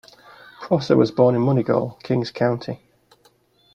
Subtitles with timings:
[0.63, 2.81] Prosser was born in Moneygall, King's County.